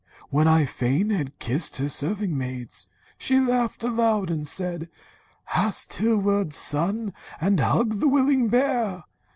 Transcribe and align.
When 0.31 0.47
I 0.47 0.65
fain 0.65 1.11
had 1.11 1.37
kissed 1.37 1.77
Her 1.77 1.87
serving 1.87 2.35
maids, 2.35 2.87
she 3.19 3.39
laughed 3.39 3.83
aloud 3.83 4.31
and 4.31 4.47
said: 4.47 4.89
'Haste 5.49 5.93
hillward, 5.93 6.53
son, 6.53 7.13
and 7.39 7.59
hug 7.59 7.99
the 7.99 8.07
willing 8.07 8.47
bear!' 8.47 9.03